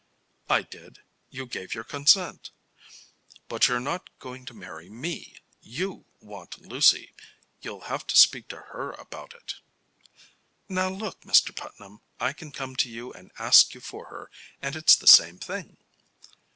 [0.49, 1.03] "I did.
[1.29, 2.49] You gave your consent."
[3.47, 5.37] "But you're not going to marry me.
[5.61, 7.13] You want Lucy.
[7.61, 9.53] You'll have to speak to her about it."
[10.67, 11.55] "Now look, Mr.
[11.55, 15.37] Putnam, I can come to you and ask you for her, and it's the same
[15.37, 15.77] thing."